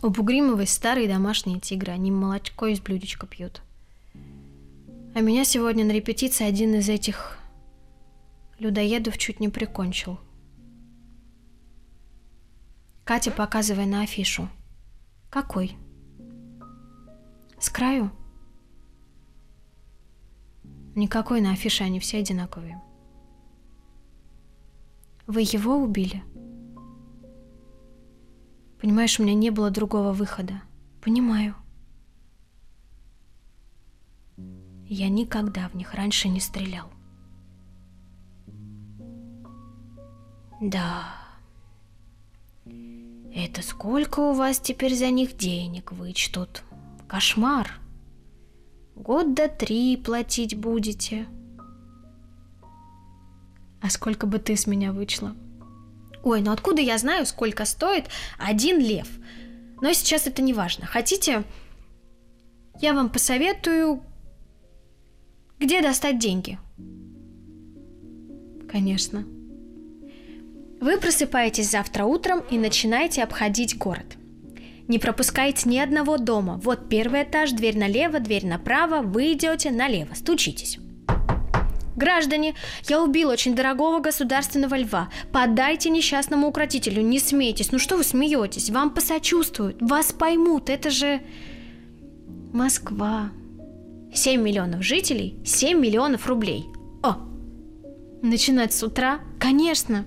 [0.00, 1.90] У Бугримовой старые домашние тигры.
[1.90, 3.62] Они молочко из блюдечка пьют.
[5.16, 7.36] А меня сегодня на репетиции один из этих
[8.64, 10.18] людоедов чуть не прикончил.
[13.04, 14.48] Катя, показывая на афишу.
[15.28, 15.76] Какой?
[17.58, 18.10] С краю?
[20.94, 22.82] Никакой на афише, они все одинаковые.
[25.26, 26.22] Вы его убили?
[28.80, 30.62] Понимаешь, у меня не было другого выхода.
[31.02, 31.54] Понимаю.
[34.86, 36.93] Я никогда в них раньше не стрелял.
[40.64, 41.04] Да.
[43.34, 46.62] Это сколько у вас теперь за них денег вычтут?
[47.06, 47.70] Кошмар.
[48.96, 51.26] Год до три платить будете.
[53.82, 55.36] А сколько бы ты с меня вычла?
[56.22, 58.06] Ой, ну откуда я знаю, сколько стоит
[58.38, 59.08] один лев?
[59.82, 60.86] Но сейчас это не важно.
[60.86, 61.44] Хотите,
[62.80, 64.02] я вам посоветую,
[65.58, 66.58] где достать деньги?
[68.70, 69.26] Конечно.
[70.84, 74.18] Вы просыпаетесь завтра утром и начинаете обходить город.
[74.86, 76.60] Не пропускайте ни одного дома.
[76.62, 79.00] Вот первый этаж, дверь налево, дверь направо.
[79.00, 80.76] Вы идете налево, стучитесь.
[81.96, 82.54] Граждане,
[82.86, 85.08] я убил очень дорогого государственного льва.
[85.32, 87.72] Подайте несчастному укротителю, не смейтесь.
[87.72, 88.68] Ну что вы смеетесь?
[88.68, 90.68] Вам посочувствуют, вас поймут.
[90.68, 91.22] Это же
[92.52, 93.30] Москва.
[94.12, 96.66] 7 миллионов жителей, 7 миллионов рублей.
[97.02, 97.16] О!
[98.20, 99.20] Начинать с утра?
[99.40, 100.04] Конечно.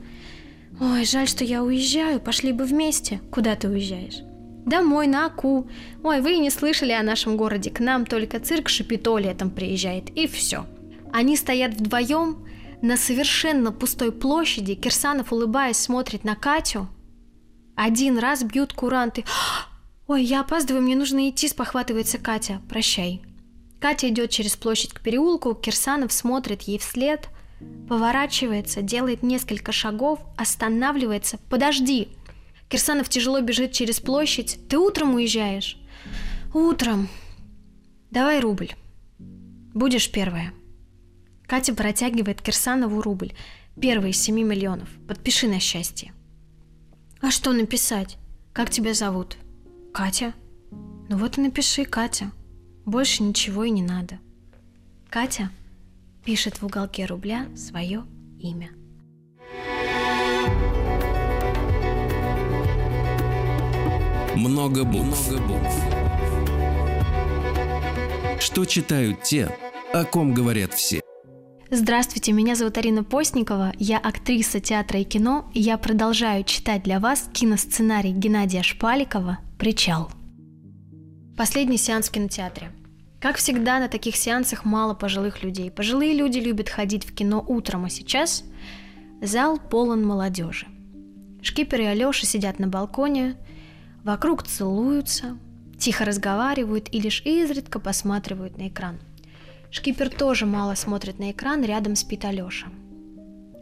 [0.79, 3.19] Ой, жаль, что я уезжаю, пошли бы вместе.
[3.31, 4.19] Куда ты уезжаешь?
[4.65, 5.67] Домой, на Аку.
[6.03, 7.71] Ой, вы и не слышали о нашем городе.
[7.71, 10.09] К нам только цирк Шапито летом приезжает.
[10.11, 10.67] И все.
[11.11, 12.45] Они стоят вдвоем
[12.83, 14.75] на совершенно пустой площади.
[14.75, 16.87] Кирсанов, улыбаясь, смотрит на Катю.
[17.75, 19.23] Один раз бьют куранты.
[20.07, 22.61] «Ой, я опаздываю, мне нужно идти»,– спохватывается Катя.
[22.69, 23.21] «Прощай».
[23.81, 27.29] Катя идет через площадь к переулку, Кирсанов смотрит ей вслед–
[27.87, 31.39] Поворачивается, делает несколько шагов, останавливается.
[31.49, 32.09] «Подожди!»
[32.69, 34.59] Кирсанов тяжело бежит через площадь.
[34.69, 35.77] «Ты утром уезжаешь?»
[36.53, 37.07] «Утром.
[38.11, 38.71] Давай рубль.
[39.73, 40.53] Будешь первая».
[41.45, 43.33] Катя протягивает Кирсанову рубль.
[43.79, 44.89] Первый из семи миллионов.
[45.07, 46.13] Подпиши на счастье.
[47.21, 48.17] А что написать?
[48.53, 49.37] Как тебя зовут?
[49.93, 50.33] Катя.
[50.71, 52.31] Ну вот и напиши, Катя.
[52.85, 54.19] Больше ничего и не надо.
[55.09, 55.51] Катя
[56.27, 58.03] пишет в уголке рубля свое
[58.37, 58.71] имя.
[64.35, 65.31] Много букв.
[65.31, 65.83] Много букв.
[68.41, 69.55] Что читают те,
[69.93, 70.99] о ком говорят все.
[71.71, 76.99] Здравствуйте, меня зовут Арина Постникова, я актриса театра и кино, и я продолжаю читать для
[76.99, 80.11] вас киносценарий Геннадия Шпаликова «Причал».
[81.37, 82.73] Последний сеанс в кинотеатре.
[83.19, 85.71] Как всегда, на таких сеансах мало пожилых людей.
[85.71, 88.43] Пожилые люди любят ходить в кино утром, а сейчас
[89.21, 90.67] зал полон молодежи.
[91.41, 93.35] Шкипер и Алёша сидят на балконе,
[94.03, 95.37] вокруг целуются,
[95.79, 98.99] тихо разговаривают и лишь изредка посматривают на экран.
[99.71, 102.67] Шкипер тоже мало смотрит на экран, рядом спит Алёша.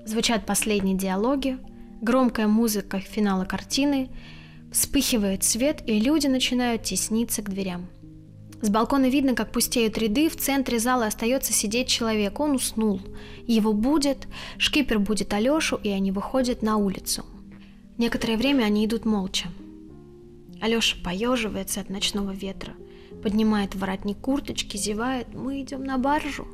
[0.05, 1.57] Звучат последние диалоги,
[2.01, 4.09] громкая музыка финала картины,
[4.71, 7.87] вспыхивает свет, и люди начинают тесниться к дверям.
[8.61, 13.01] С балкона видно, как пустеют ряды, в центре зала остается сидеть человек, он уснул.
[13.45, 14.27] Его будет,
[14.57, 17.25] шкипер будет Алёшу, и они выходят на улицу.
[17.97, 19.49] Некоторое время они идут молча.
[20.61, 22.73] Алёша поеживается от ночного ветра–
[23.25, 25.33] поднимает воротник курточки, зевает.
[25.33, 26.47] Мы идем на баржу.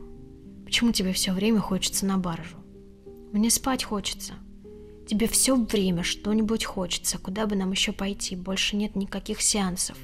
[0.63, 2.55] Почему тебе все время хочется на баржу?
[3.33, 4.35] Мне спать хочется.
[5.05, 9.97] Тебе все время что-нибудь хочется, куда бы нам еще пойти, больше нет никаких сеансов.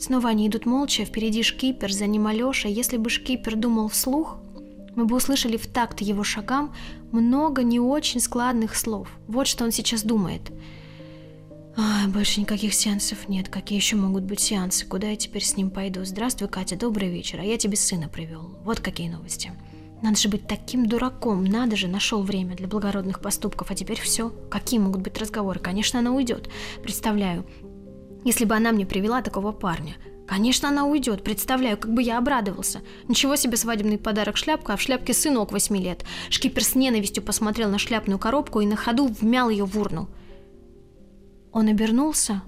[0.00, 2.68] Снова они идут молча, впереди шкипер, за ним Алеша.
[2.68, 4.38] Если бы шкипер думал вслух,
[4.96, 6.74] мы бы услышали в такт его шагам
[7.12, 9.08] много не очень складных слов.
[9.28, 10.42] Вот что он сейчас думает–
[11.76, 13.48] Ай, больше никаких сеансов нет.
[13.48, 14.84] Какие еще могут быть сеансы?
[14.84, 16.04] Куда я теперь с ним пойду?
[16.04, 17.40] Здравствуй, Катя, добрый вечер.
[17.40, 18.58] А я тебе сына привел.
[18.64, 19.52] Вот какие новости.
[20.02, 21.44] Надо же быть таким дураком.
[21.44, 23.70] Надо же, нашел время для благородных поступков.
[23.70, 24.30] А теперь все.
[24.50, 25.60] Какие могут быть разговоры?
[25.60, 26.50] Конечно, она уйдет.
[26.82, 27.46] Представляю.
[28.24, 29.96] Если бы она мне привела такого парня.
[30.26, 31.24] Конечно, она уйдет.
[31.24, 32.82] Представляю, как бы я обрадовался.
[33.08, 36.04] Ничего себе свадебный подарок шляпка, а в шляпке сынок восьми лет.
[36.28, 40.08] Шкипер с ненавистью посмотрел на шляпную коробку и на ходу вмял ее в урну.
[41.52, 42.42] Он обернулся,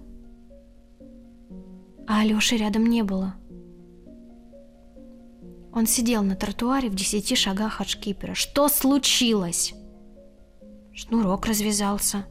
[2.07, 3.35] а Алёши рядом не было.
[5.73, 8.35] Он сидел на тротуаре в десяти шагах от шкипера.
[8.35, 9.73] Что случилось?
[10.95, 12.27] Шнурок развязался.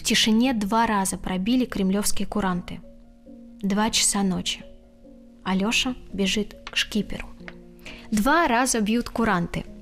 [0.00, 2.80] В тишине два раза пробили кремлевские куранты.
[3.60, 4.64] Два часа ночи.
[5.44, 7.28] Алёша бежит к шкиперу.
[8.10, 9.66] Два раза бьют куранты–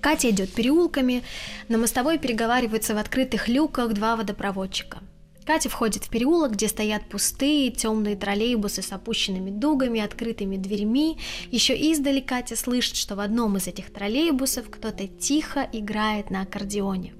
[0.00, 1.22] Катя идет переулками,
[1.68, 5.00] на мостовой переговариваются в открытых люках два водопроводчика.
[5.44, 11.18] Катя входит в переулок, где стоят пустые темные троллейбусы с опущенными дугами, открытыми дверьми.
[11.50, 17.19] Еще издали Катя слышит, что в одном из этих троллейбусов кто-то тихо играет на аккордеоне.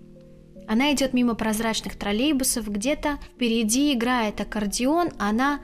[0.71, 5.59] Она идет мимо прозрачных троллейбусов, где-то впереди играет аккордеон, она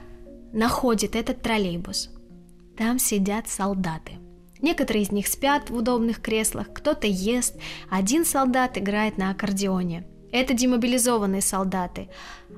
[0.52, 2.10] находит этот троллейбус.
[2.76, 4.12] Там сидят солдаты–
[4.60, 7.56] Некоторые из них спят в удобных креслах, кто-то ест,
[7.90, 10.06] один солдат играет на аккордеоне.
[10.32, 12.08] Это демобилизованные солдаты.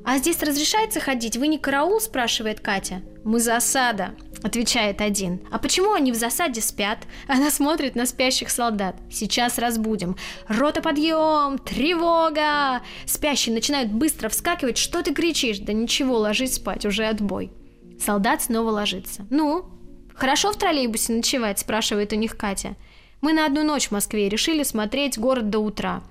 [0.04, 1.36] «А здесь разрешается ходить?
[1.36, 3.02] Вы не караул?»– спрашивает Катя.
[3.24, 5.40] «Мы засада»,– отвечает один.
[5.50, 8.96] «А почему они в засаде спят?» Она смотрит на спящих солдат.
[9.10, 10.16] «Сейчас разбудим.
[10.46, 11.58] Рота подъем!
[11.58, 14.78] Тревога!» Спящие начинают быстро вскакивать.
[14.78, 17.50] «Что ты кричишь?» «Да ничего, ложись спать, уже отбой».
[17.98, 19.26] Солдат снова ложится.
[19.30, 19.78] «Ну,
[20.18, 22.74] «Хорошо в троллейбусе ночевать?»– спрашивает у них Катя.
[23.20, 26.02] «Мы на одну ночь в Москве решили смотреть город до утра».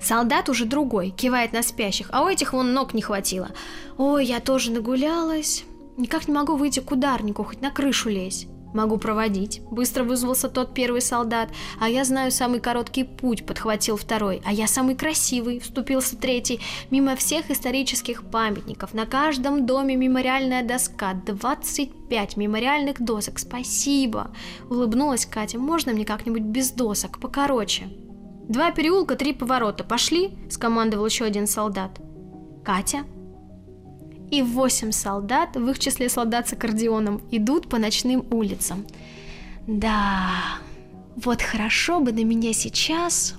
[0.00, 3.50] Солдат уже другой, кивает на спящих, а у этих вон ног не хватило.
[3.98, 5.64] «Ой, я тоже нагулялась.
[5.96, 8.46] Никак не могу выйти к ударнику, хоть на крышу лезь».
[8.72, 11.50] «Могу проводить»,— быстро вызвался тот первый солдат.
[11.78, 14.40] «А я знаю самый короткий путь»,— подхватил второй.
[14.44, 16.60] «А я самый красивый»,— вступился третий.
[16.90, 18.94] «Мимо всех исторических памятников.
[18.94, 21.12] На каждом доме мемориальная доска.
[21.12, 23.38] 25 мемориальных досок.
[23.38, 24.34] Спасибо!»—
[24.70, 25.58] улыбнулась Катя.
[25.58, 27.90] «Можно мне как-нибудь без досок, покороче?»
[28.48, 29.84] «Два переулка, три поворота.
[29.84, 32.00] Пошли?»— скомандовал еще один солдат.
[32.64, 33.04] Катя
[34.32, 38.86] и восемь солдат, в их числе солдат с аккордеоном, идут по ночным улицам.
[39.66, 40.30] Да,
[41.16, 43.34] вот хорошо бы на меня сейчас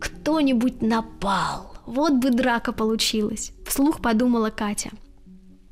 [0.00, 1.76] кто-нибудь напал.
[1.86, 4.90] Вот бы драка получилась, вслух подумала Катя.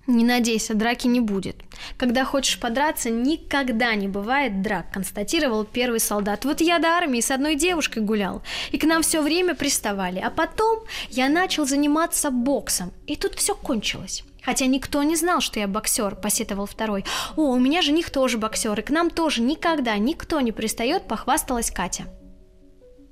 [0.07, 1.57] Не надейся, драки не будет.
[1.97, 6.45] Когда хочешь подраться, никогда не бывает драк, констатировал первый солдат.
[6.45, 10.21] Вот я до армии с одной девушкой гулял, и к нам все время приставали.
[10.21, 14.25] А потом я начал заниматься боксом, и тут все кончилось.
[14.43, 17.05] Хотя никто не знал, что я боксер, посетовал второй.
[17.37, 21.71] О, у меня жених тоже боксер, и к нам тоже никогда никто не пристает, похвасталась
[21.71, 22.05] Катя.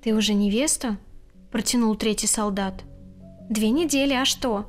[0.03, 0.99] Ты уже невеста?
[1.51, 2.83] Протянул третий солдат.
[3.51, 4.67] Две недели, а что?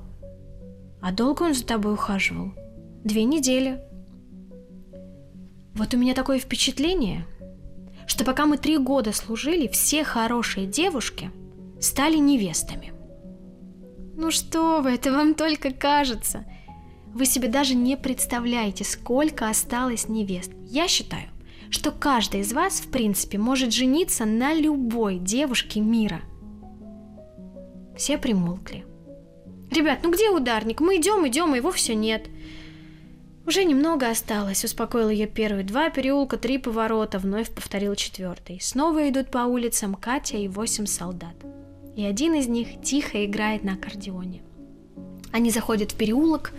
[1.01, 2.51] А долго он за тобой ухаживал?
[3.03, 3.82] Две недели.
[5.76, 7.26] Вот у меня такое впечатление,
[8.05, 11.32] что пока мы три года служили, все хорошие девушки
[11.80, 12.91] стали невестами.
[14.20, 16.43] Ну что вы, это вам только кажется.
[17.13, 20.51] Вы себе даже не представляете, сколько осталось невест.
[20.67, 21.30] Я считаю,
[21.70, 26.20] что каждый из вас, в принципе, может жениться на любой девушке мира.
[27.95, 28.86] Все примолкли.
[29.72, 30.82] «Ребят, ну где ударник?
[30.82, 32.28] Мы идем, идем, а его все нет».
[33.47, 35.63] «Уже немного осталось»,— успокоил ее первый.
[35.63, 38.59] «Два переулка, три поворота»,— вновь повторил четвертый.
[38.59, 41.38] Снова идут по улицам Катя и восемь солдат.
[41.95, 44.41] И один из них тихо играет на аккордеоне.
[45.31, 46.53] Они заходят в переулок,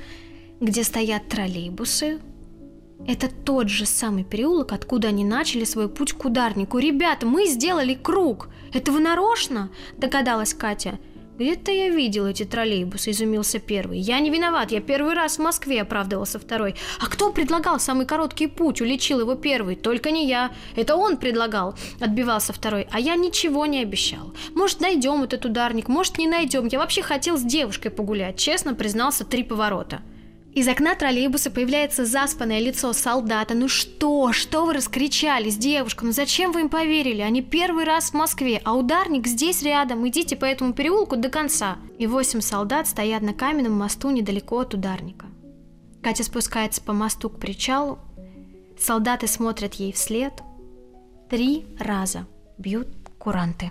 [0.60, 2.20] где стоят троллейбусы.
[3.06, 6.78] Это тот же самый переулок, откуда они начали свой путь к ударнику.
[6.78, 8.50] «Ребята, мы сделали круг!
[8.74, 10.98] Это вы нарочно?»– догадалась Катя–
[11.41, 13.99] «Где-то я видел эти троллейбусы»,– изумился первый.
[13.99, 16.74] «Я не виноват, я первый раз в Москве»,– оправдывался второй.
[17.01, 19.74] «А кто предлагал самый короткий путь?»– уличил его первый.
[19.74, 20.51] «Только не я.
[20.76, 22.88] Это он предлагал»,– отбивался второй.
[22.91, 24.34] «А я ничего не обещал.
[24.55, 26.66] Может, найдем этот ударник, может, не найдем.
[26.66, 30.03] Я вообще хотел с девушкой погулять»,– честно признался три поворота.
[30.53, 33.55] Из окна троллейбуса появляется заспанное лицо солдата.
[33.55, 34.32] «Ну что?
[34.32, 36.05] Что вы раскричались, девушка?
[36.05, 37.20] Ну зачем вы им поверили?
[37.20, 40.07] Они первый раз в Москве, а ударник здесь рядом.
[40.09, 41.78] Идите по этому переулку до конца».
[41.98, 45.26] И восемь солдат стоят на каменном мосту недалеко от ударника.
[46.03, 48.01] Катя спускается по мосту к причалу.
[48.76, 50.32] Солдаты смотрят ей вслед.
[51.28, 52.26] Три раза
[52.59, 52.88] бьют
[53.18, 53.70] куранты.